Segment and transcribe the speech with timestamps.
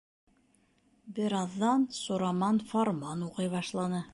[1.19, 4.05] Бер аҙҙан Сураман фарман уҡый башланы.